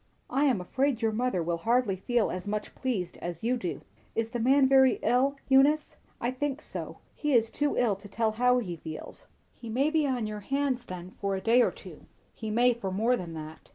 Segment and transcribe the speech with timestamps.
[0.31, 3.81] "I am afraid your mother will hardly feel as much pleased as you do.
[4.15, 6.97] Is the man very ill, Eunice?" "I think so.
[7.13, 10.85] He is too ill to tell how he feels." "He may be on your hands
[10.85, 13.69] then for a day or two." "He may for more than that."